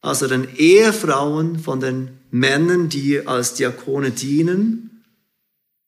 [0.01, 5.03] also den Ehefrauen von den Männern, die als Diakone dienen.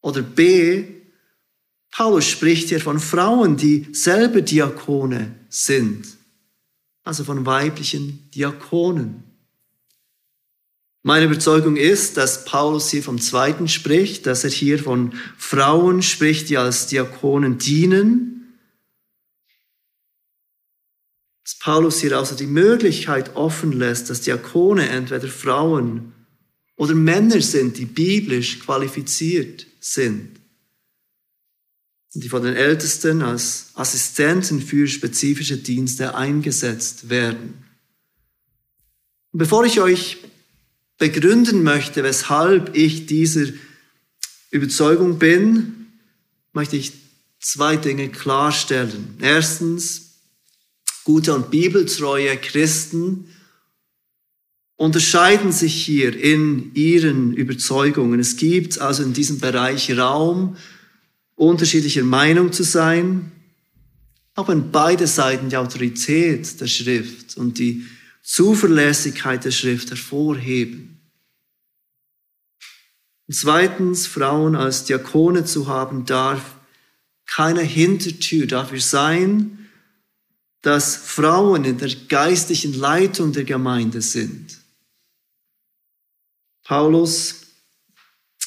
[0.01, 0.85] Oder B,
[1.91, 6.07] Paulus spricht hier von Frauen, die selber Diakone sind,
[7.03, 9.23] also von weiblichen Diakonen.
[11.05, 16.47] Meine Überzeugung ist, dass Paulus hier vom Zweiten spricht, dass er hier von Frauen spricht,
[16.47, 18.57] die als Diakonen dienen.
[21.43, 26.13] Dass Paulus hier also die Möglichkeit offen lässt, dass Diakone entweder Frauen
[26.77, 30.39] oder Männer sind, die biblisch qualifiziert sind,
[32.13, 37.65] die von den Ältesten als Assistenten für spezifische Dienste eingesetzt werden.
[39.33, 40.19] Bevor ich euch
[40.97, 43.47] begründen möchte, weshalb ich dieser
[44.51, 45.88] Überzeugung bin,
[46.53, 46.93] möchte ich
[47.39, 49.17] zwei Dinge klarstellen.
[49.19, 50.19] Erstens,
[51.03, 53.25] gute und bibeltreue Christen
[54.75, 58.19] unterscheiden sich hier in ihren Überzeugungen.
[58.19, 60.58] Es gibt also in diesem Bereich Raum,
[61.36, 63.32] unterschiedlicher Meinung zu sein,
[64.36, 67.86] auch wenn beide Seiten die Autorität der Schrift und die
[68.23, 71.01] Zuverlässigkeit der Schrift hervorheben.
[73.27, 76.41] Und zweitens, Frauen als Diakone zu haben, darf
[77.25, 79.69] keine Hintertür dafür sein,
[80.62, 84.57] dass Frauen in der geistlichen Leitung der Gemeinde sind.
[86.63, 87.41] Paulus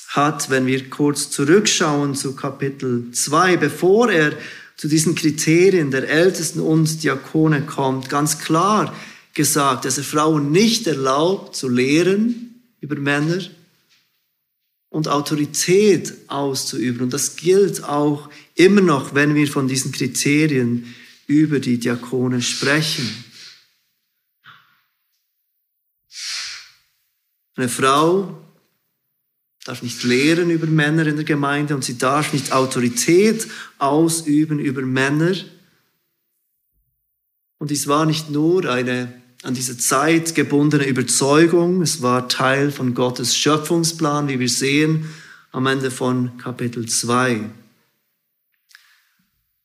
[0.08, 4.32] hat, wenn wir kurz zurückschauen zu Kapitel 2, bevor er
[4.76, 8.94] zu diesen Kriterien der Ältesten und Diakone kommt, ganz klar
[9.36, 13.40] gesagt, dass er Frauen nicht erlaubt zu lehren über Männer
[14.88, 17.02] und Autorität auszuüben.
[17.02, 20.94] Und das gilt auch immer noch, wenn wir von diesen Kriterien
[21.26, 23.24] über die Diakone sprechen.
[27.56, 28.42] Eine Frau
[29.64, 34.82] darf nicht lehren über Männer in der Gemeinde und sie darf nicht Autorität ausüben über
[34.82, 35.34] Männer.
[37.58, 42.94] Und dies war nicht nur eine an diese Zeit gebundene Überzeugung, es war Teil von
[42.94, 45.08] Gottes Schöpfungsplan, wie wir sehen
[45.52, 47.48] am Ende von Kapitel 2.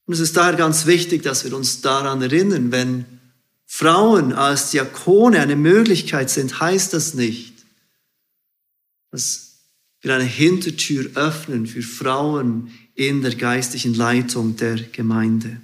[0.05, 3.05] Und es ist daher ganz wichtig, dass wir uns daran erinnern, wenn
[3.65, 7.55] Frauen als Diakone eine Möglichkeit sind, heißt das nicht,
[9.09, 9.63] dass
[10.01, 15.59] wir eine Hintertür öffnen für Frauen in der geistlichen Leitung der Gemeinde.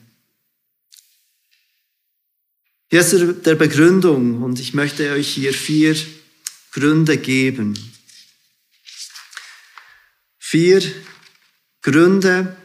[2.90, 3.14] Jetzt
[3.46, 5.96] der Begründung und ich möchte euch hier vier
[6.72, 7.78] Gründe geben.
[10.38, 10.82] Vier
[11.82, 12.56] Gründe,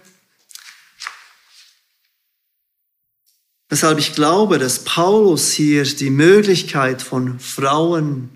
[3.69, 8.31] weshalb ich glaube, dass Paulus hier die Möglichkeit von Frauen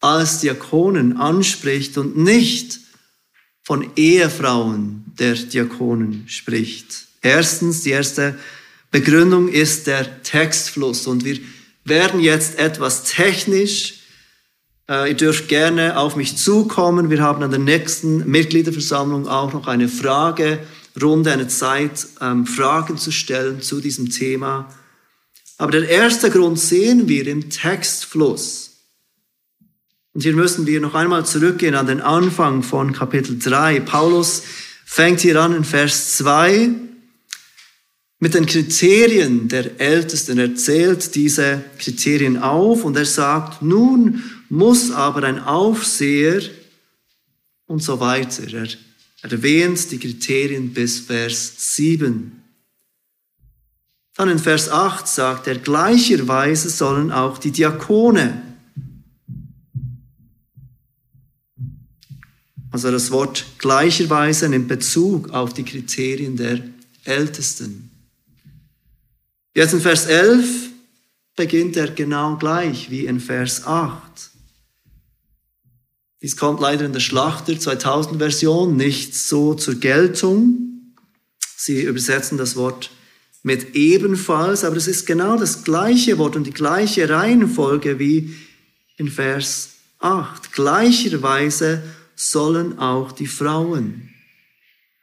[0.00, 2.78] als Diakonen anspricht und nicht
[3.64, 7.08] von Ehefrauen der Diakonen spricht.
[7.22, 8.38] Erstens, die erste
[8.94, 11.40] Begründung ist der Textfluss und wir
[11.84, 13.94] werden jetzt etwas technisch.
[14.88, 17.10] Äh, ihr dürft gerne auf mich zukommen.
[17.10, 23.10] Wir haben an der nächsten Mitgliederversammlung auch noch eine Fragerunde, eine Zeit, ähm, Fragen zu
[23.10, 24.72] stellen zu diesem Thema.
[25.58, 28.76] Aber der erste Grund sehen wir im Textfluss.
[30.12, 33.80] Und hier müssen wir noch einmal zurückgehen an den Anfang von Kapitel 3.
[33.80, 34.44] Paulus
[34.84, 36.93] fängt hier an in Vers 2
[38.18, 40.38] mit den Kriterien der Ältesten.
[40.38, 46.42] Er zählt diese Kriterien auf und er sagt, nun muss aber ein Aufseher
[47.66, 48.44] und so weiter.
[48.52, 48.68] Er
[49.30, 52.40] erwähnt die Kriterien bis Vers 7.
[54.16, 58.42] Dann in Vers 8 sagt er, gleicherweise sollen auch die Diakone
[62.74, 66.60] Also das Wort gleicherweise nimmt Bezug auf die Kriterien der
[67.04, 67.83] Ältesten.
[69.54, 70.70] Jetzt in Vers 11
[71.36, 74.30] beginnt er genau gleich wie in Vers 8.
[76.20, 80.94] Dies kommt leider in der Schlachter 2000 Version nicht so zur Geltung.
[81.56, 82.90] Sie übersetzen das Wort
[83.44, 88.34] mit ebenfalls, aber es ist genau das gleiche Wort und die gleiche Reihenfolge wie
[88.96, 90.52] in Vers 8.
[90.52, 91.82] Gleicherweise
[92.16, 94.10] sollen auch die Frauen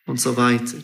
[0.06, 0.78] und so weiter.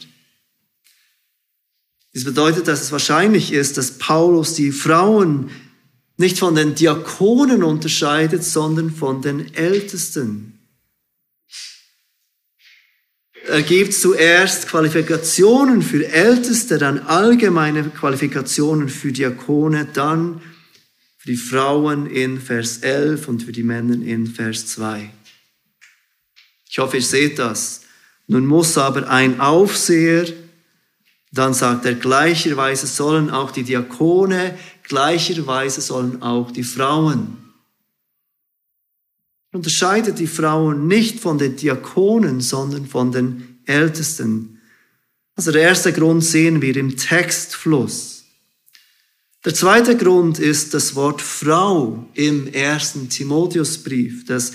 [2.18, 5.52] Dies bedeutet, dass es wahrscheinlich ist, dass Paulus die Frauen
[6.18, 10.58] nicht von den Diakonen unterscheidet, sondern von den Ältesten.
[13.46, 20.42] Er gibt zuerst Qualifikationen für Älteste, dann allgemeine Qualifikationen für Diakone, dann
[21.20, 25.08] für die Frauen in Vers 11 und für die Männer in Vers 2.
[26.68, 27.82] Ich hoffe, ihr seht das.
[28.26, 30.26] Nun muss aber ein Aufseher
[31.32, 37.38] dann sagt er, gleicherweise sollen auch die Diakone, gleicherweise sollen auch die Frauen.
[39.52, 44.60] Er unterscheidet die Frauen nicht von den Diakonen, sondern von den Ältesten.
[45.36, 48.26] Also der erste Grund sehen wir im Textfluss.
[49.46, 54.26] Der zweite Grund ist das Wort Frau im ersten Timotheusbrief.
[54.26, 54.54] Das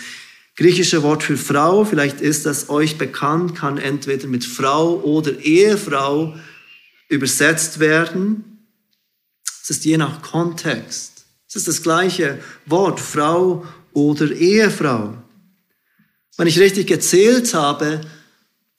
[0.56, 6.34] griechische Wort für Frau, vielleicht ist das euch bekannt, kann entweder mit Frau oder Ehefrau
[7.12, 8.58] übersetzt werden.
[9.62, 11.24] Es ist je nach Kontext.
[11.48, 15.14] Es ist das gleiche Wort, Frau oder Ehefrau.
[16.36, 18.00] Wenn ich richtig gezählt habe,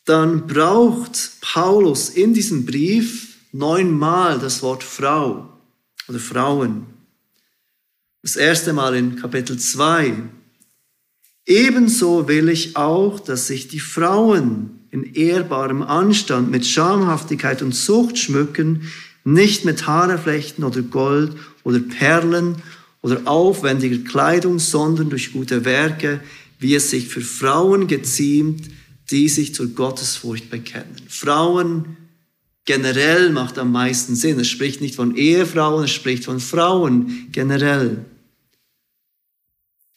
[0.05, 5.57] dann braucht Paulus in diesem Brief neunmal das Wort Frau
[6.09, 6.87] oder Frauen.
[8.21, 10.23] Das erste Mal in Kapitel 2.
[11.45, 18.19] Ebenso will ich auch, dass sich die Frauen in ehrbarem Anstand mit Schamhaftigkeit und Sucht
[18.19, 18.91] schmücken,
[19.23, 22.57] nicht mit Haareflechten oder Gold oder Perlen
[23.01, 26.19] oder aufwendiger Kleidung, sondern durch gute Werke,
[26.59, 28.69] wie es sich für Frauen geziemt,
[29.09, 30.95] die sich zur Gottesfurcht bekennen.
[31.07, 31.97] Frauen
[32.63, 34.39] generell macht am meisten Sinn.
[34.39, 38.05] Es spricht nicht von Ehefrauen, es spricht von Frauen generell.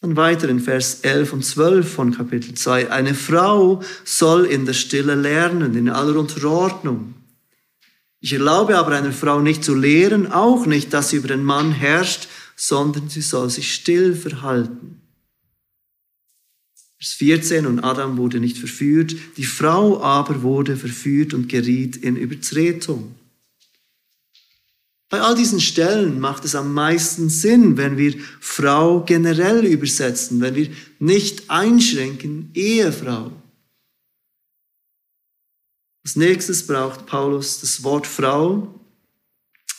[0.06, 2.92] Dann weiter in Vers 11 und 12 von Kapitel 2.
[2.92, 7.14] Eine Frau soll in der Stille lernen, in aller Unterordnung.
[8.20, 11.72] Ich erlaube aber einer Frau nicht zu lehren, auch nicht, dass sie über den Mann
[11.72, 15.00] herrscht, sondern sie soll sich still verhalten.
[16.98, 22.14] Vers 14, und Adam wurde nicht verführt, die Frau aber wurde verführt und geriet in
[22.14, 23.16] Übertretung.
[25.08, 30.56] Bei all diesen Stellen macht es am meisten Sinn, wenn wir Frau generell übersetzen, wenn
[30.56, 33.30] wir nicht einschränken Ehefrau.
[36.04, 38.80] Als nächstes braucht Paulus das Wort Frau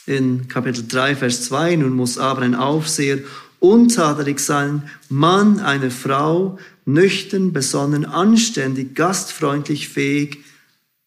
[0.06, 1.76] in Kapitel 3, Vers 2.
[1.76, 3.18] Nun muss aber ein Aufseher
[3.60, 10.44] untadelig sein, Mann einer Frau, nüchtern, besonnen, anständig, gastfreundlich, fähig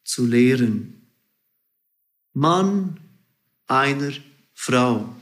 [0.03, 1.07] zu lehren.
[2.34, 3.01] Mann
[3.71, 4.12] einer
[4.53, 5.15] Frau.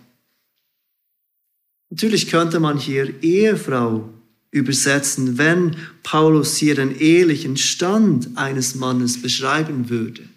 [1.89, 4.09] Natürlich könnte man hier Ehefrau
[4.51, 10.27] übersetzen, wenn Paulus hier den ehelichen Stand eines Mannes beschreiben würde.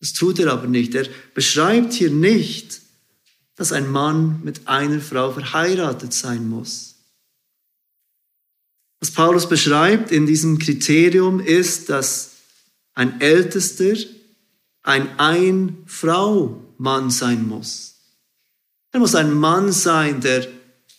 [0.00, 0.94] Das tut er aber nicht.
[0.94, 2.80] Er beschreibt hier nicht,
[3.56, 6.96] dass ein Mann mit einer Frau verheiratet sein muss.
[9.00, 12.32] Was Paulus beschreibt in diesem Kriterium ist, dass
[12.94, 13.94] ein Ältester
[14.82, 17.96] ein Ein-Frau-Mann sein muss.
[18.92, 20.48] Er muss ein Mann sein, der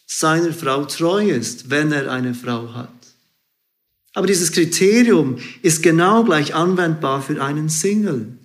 [0.06, 2.90] seiner Frau treu ist, wenn er eine Frau hat.
[4.14, 8.38] Aber dieses Kriterium ist genau gleich anwendbar für einen Single.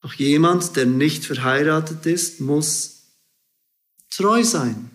[0.00, 3.02] Auch jemand, der nicht verheiratet ist, muss
[4.10, 4.90] treu sein.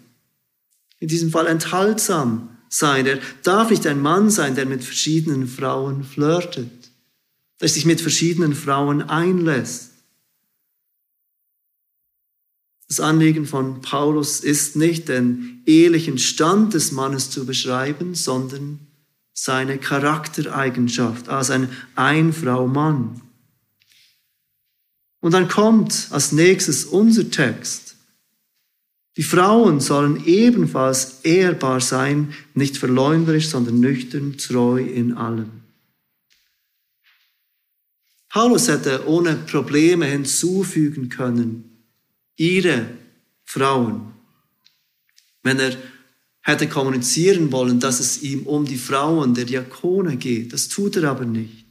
[1.00, 3.06] In diesem Fall enthaltsam sein.
[3.06, 6.83] Er darf nicht ein Mann sein, der mit verschiedenen Frauen flirtet
[7.64, 9.92] der sich mit verschiedenen Frauen einlässt.
[12.90, 18.80] Das Anliegen von Paulus ist nicht, den ehelichen Stand des Mannes zu beschreiben, sondern
[19.32, 23.22] seine Charaktereigenschaft als ein Einfrau-Mann.
[25.22, 27.96] Und dann kommt als nächstes unser Text.
[29.16, 35.63] Die Frauen sollen ebenfalls ehrbar sein, nicht verleumderisch, sondern nüchtern, treu in allem.
[38.34, 41.86] Paulus hätte ohne Probleme hinzufügen können,
[42.36, 42.88] ihre
[43.46, 44.12] Frauen,
[45.44, 45.78] wenn er
[46.42, 50.52] hätte kommunizieren wollen, dass es ihm um die Frauen der Diakone geht.
[50.52, 51.68] Das tut er aber nicht.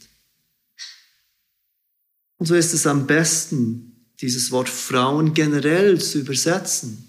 [2.39, 7.09] Und so ist es am besten, dieses Wort Frauen generell zu übersetzen.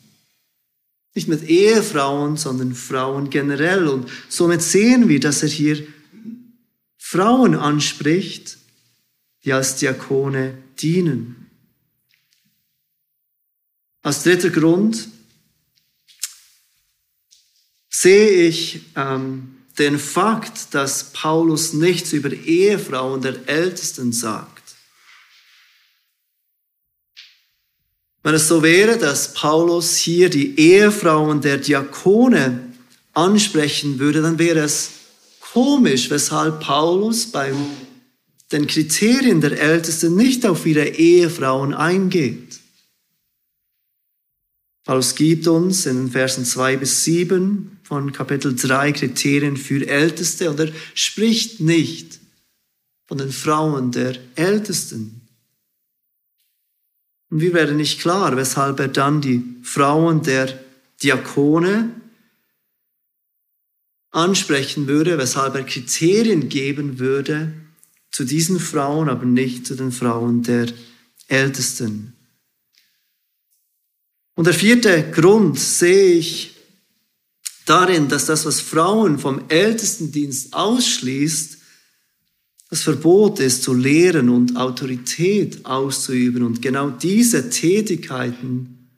[1.14, 3.88] Nicht mit Ehefrauen, sondern Frauen generell.
[3.88, 5.86] Und somit sehen wir, dass er hier
[6.98, 8.58] Frauen anspricht,
[9.44, 11.50] die als Diakone dienen.
[14.02, 15.08] Als dritter Grund
[17.90, 24.76] sehe ich ähm, den Fakt, dass Paulus nichts über Ehefrauen der Ältesten sagt.
[28.24, 32.74] Wenn es so wäre, dass Paulus hier die Ehefrauen der Diakone
[33.14, 34.92] ansprechen würde, dann wäre es
[35.40, 37.54] komisch, weshalb Paulus bei
[38.52, 42.60] den Kriterien der Ältesten nicht auf ihre Ehefrauen eingeht.
[44.84, 50.50] Paulus gibt uns in den Versen 2 bis 7 von Kapitel 3 Kriterien für Älteste
[50.50, 52.20] und er spricht nicht
[53.06, 55.22] von den Frauen der Ältesten.
[57.30, 60.60] Und wir werden nicht klar, weshalb er dann die Frauen der
[61.02, 61.90] Diakone
[64.12, 67.54] ansprechen würde, weshalb er Kriterien geben würde
[68.14, 70.68] zu diesen Frauen, aber nicht zu den Frauen der
[71.28, 72.14] Ältesten.
[74.36, 76.56] Und der vierte Grund sehe ich
[77.66, 81.58] darin, dass das, was Frauen vom Ältestendienst ausschließt,
[82.70, 86.44] das Verbot ist, zu lehren und Autorität auszuüben.
[86.44, 88.90] Und genau diese Tätigkeiten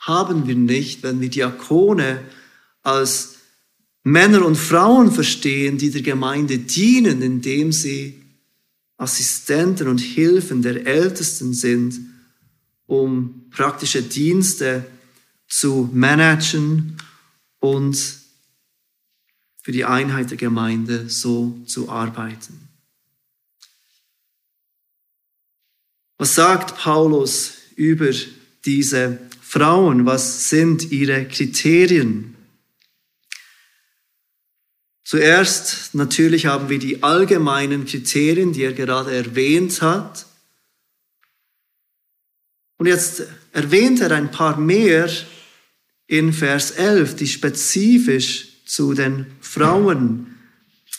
[0.00, 2.22] haben wir nicht, wenn wir Diakone
[2.82, 3.36] als
[4.02, 8.23] Männer und Frauen verstehen, die der Gemeinde dienen, indem sie
[9.04, 12.00] Assistenten und Hilfen der Ältesten sind,
[12.86, 14.84] um praktische Dienste
[15.48, 16.96] zu managen
[17.60, 17.96] und
[19.62, 22.68] für die Einheit der Gemeinde so zu arbeiten.
[26.18, 28.10] Was sagt Paulus über
[28.64, 30.06] diese Frauen?
[30.06, 32.33] Was sind ihre Kriterien?
[35.04, 40.26] Zuerst natürlich haben wir die allgemeinen Kriterien, die er gerade erwähnt hat.
[42.78, 45.08] Und jetzt erwähnt er ein paar mehr
[46.06, 50.36] in Vers 11, die spezifisch zu den Frauen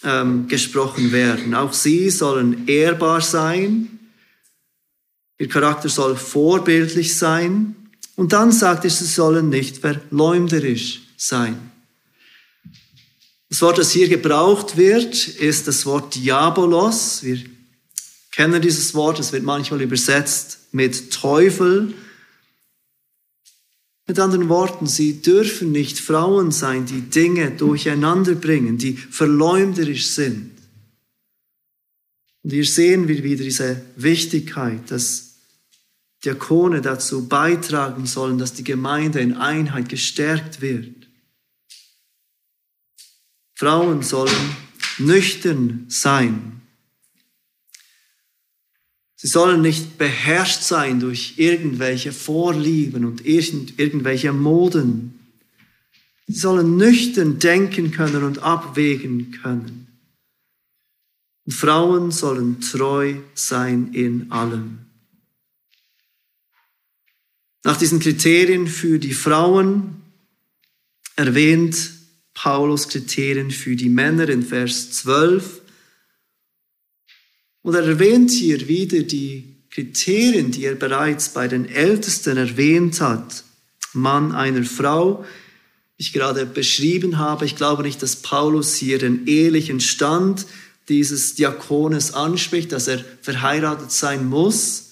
[0.03, 1.55] ähm, gesprochen werden.
[1.55, 3.95] Auch sie sollen ehrbar sein,
[5.37, 7.75] Ihr Charakter soll vorbildlich sein.
[8.15, 11.71] Und dann sagt er, sie sollen nicht verleumderisch sein.
[13.49, 17.23] Das Wort, das hier gebraucht wird, ist das Wort Diabolos.
[17.23, 17.39] Wir
[18.31, 21.93] kennen dieses Wort, es wird manchmal übersetzt mit Teufel.
[24.07, 30.51] Mit anderen Worten, sie dürfen nicht Frauen sein, die Dinge durcheinander bringen, die verleumderisch sind.
[32.43, 35.37] Und hier sehen wir wieder diese Wichtigkeit, dass
[36.23, 41.04] Diakone dazu beitragen sollen, dass die Gemeinde in Einheit gestärkt wird.
[43.55, 44.55] Frauen sollen
[44.97, 46.61] nüchtern sein.
[49.15, 55.19] Sie sollen nicht beherrscht sein durch irgendwelche Vorlieben und irgendwelche Moden.
[56.27, 59.87] Sie sollen nüchtern denken können und abwägen können.
[61.45, 64.79] Und Frauen sollen treu sein in allem.
[67.63, 70.01] Nach diesen Kriterien für die Frauen
[71.15, 71.94] erwähnt
[72.35, 75.61] Paulus Kriterien für die Männer in Vers 12.
[77.63, 83.43] Und er erwähnt hier wieder die Kriterien, die er bereits bei den Ältesten erwähnt hat.
[83.93, 85.25] Mann einer Frau,
[85.97, 87.45] ich gerade beschrieben habe.
[87.45, 90.45] Ich glaube nicht, dass Paulus hier den ehelichen Stand
[90.89, 94.91] dieses Diakones anspricht, dass er verheiratet sein muss,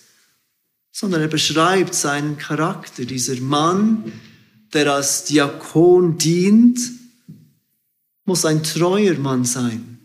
[0.92, 3.06] sondern er beschreibt seinen Charakter.
[3.06, 4.12] Dieser Mann,
[4.74, 6.80] der als Diakon dient,
[8.26, 10.00] muss ein treuer Mann sein.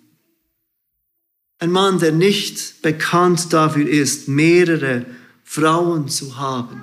[1.59, 5.07] Ein Mann, der nicht bekannt dafür ist, mehrere
[5.45, 6.83] Frauen zu haben.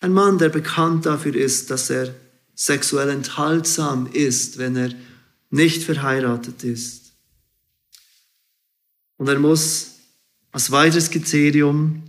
[0.00, 2.14] Ein Mann, der bekannt dafür ist, dass er
[2.54, 4.92] sexuell enthaltsam ist, wenn er
[5.50, 7.12] nicht verheiratet ist.
[9.16, 9.96] Und er muss
[10.50, 12.02] als weiteres Kriterium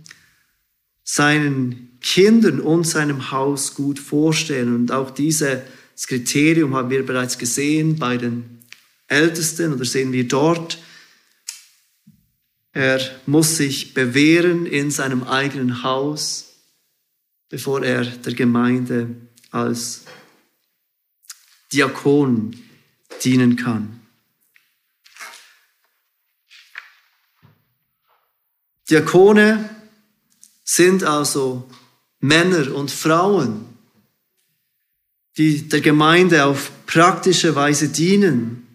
[1.04, 4.74] seinen Kindern und seinem Haus gut vorstellen.
[4.74, 5.10] Und auch
[5.94, 8.64] dieses Kriterium haben wir bereits gesehen bei den
[9.06, 10.78] Ältesten oder sehen wir dort.
[12.72, 16.54] Er muss sich bewähren in seinem eigenen Haus,
[17.48, 19.14] bevor er der Gemeinde
[19.52, 20.02] als
[21.72, 22.56] Diakon
[23.22, 24.00] dienen kann.
[28.90, 29.70] Diakone
[30.64, 31.70] sind also
[32.18, 33.73] Männer und Frauen,
[35.36, 38.66] die der Gemeinde auf praktische Weise dienen,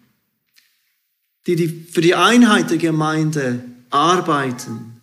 [1.46, 5.00] die, die für die Einheit der Gemeinde arbeiten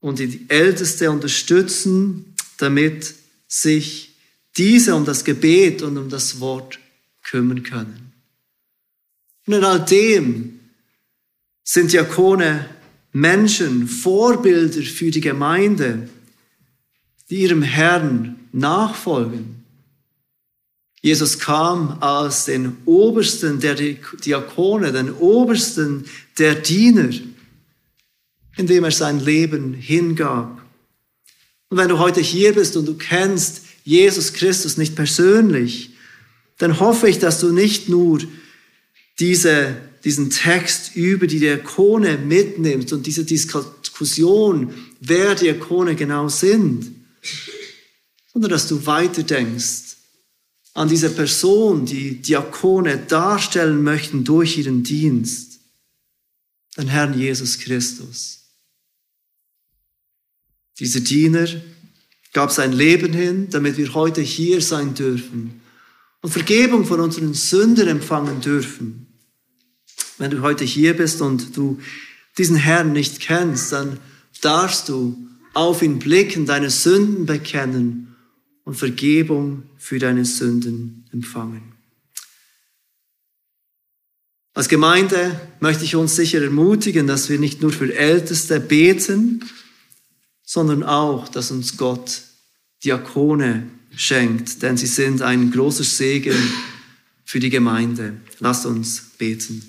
[0.00, 3.14] und die Älteste unterstützen, damit
[3.48, 4.16] sich
[4.56, 6.78] diese um das Gebet und um das Wort
[7.22, 8.12] kümmern können.
[9.46, 10.60] Und in all dem
[11.62, 12.68] sind Diakone
[13.12, 16.08] Menschen, Vorbilder für die Gemeinde,
[17.30, 19.55] die ihrem Herrn nachfolgen.
[21.06, 26.04] Jesus kam als den Obersten der Diakone, den Obersten
[26.36, 27.10] der Diener,
[28.56, 30.60] indem er sein Leben hingab.
[31.68, 35.90] Und wenn du heute hier bist und du kennst Jesus Christus nicht persönlich,
[36.58, 38.18] dann hoffe ich, dass du nicht nur
[39.20, 46.90] diese diesen Text über die Diakone mitnimmst und diese Diskussion, wer Diakone genau sind,
[48.32, 49.85] sondern dass du weiterdenkst
[50.76, 55.60] an diese Person, die Diakone darstellen möchten durch ihren Dienst,
[56.76, 58.44] den Herrn Jesus Christus.
[60.78, 61.48] Dieser Diener
[62.34, 65.62] gab sein Leben hin, damit wir heute hier sein dürfen
[66.20, 69.06] und Vergebung von unseren Sünden empfangen dürfen.
[70.18, 71.80] Wenn du heute hier bist und du
[72.36, 73.98] diesen Herrn nicht kennst, dann
[74.42, 75.16] darfst du
[75.54, 78.15] auf ihn blicken, deine Sünden bekennen
[78.66, 81.72] und Vergebung für deine Sünden empfangen.
[84.54, 89.44] Als Gemeinde möchte ich uns sicher ermutigen, dass wir nicht nur für Älteste beten,
[90.42, 92.22] sondern auch, dass uns Gott
[92.84, 96.36] Diakone schenkt, denn sie sind ein großer Segen
[97.24, 98.14] für die Gemeinde.
[98.40, 99.62] Lasst uns beten.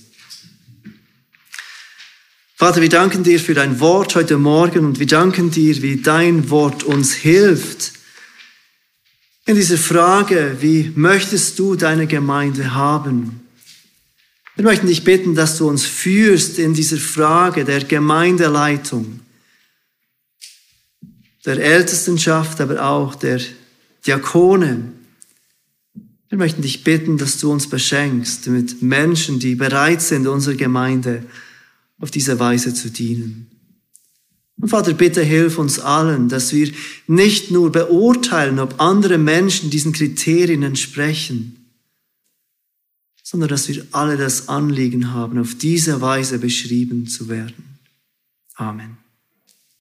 [2.56, 6.50] Vater, wir danken dir für dein Wort heute Morgen und wir danken dir, wie dein
[6.50, 7.97] Wort uns hilft
[9.48, 13.40] in dieser Frage, wie möchtest du deine Gemeinde haben?
[14.56, 19.22] Wir möchten dich bitten, dass du uns führst in dieser Frage der Gemeindeleitung,
[21.46, 23.40] der Ältestenschaft, aber auch der
[24.06, 24.92] Diakone.
[26.28, 31.24] Wir möchten dich bitten, dass du uns beschenkst mit Menschen, die bereit sind, unsere Gemeinde
[32.00, 33.57] auf diese Weise zu dienen.
[34.60, 36.72] Und Vater, bitte hilf uns allen, dass wir
[37.06, 41.72] nicht nur beurteilen, ob andere Menschen diesen Kriterien entsprechen,
[43.22, 47.80] sondern dass wir alle das Anliegen haben, auf diese Weise beschrieben zu werden.
[48.56, 48.98] Amen.